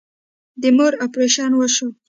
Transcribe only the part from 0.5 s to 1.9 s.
د مور اپريشن وسو.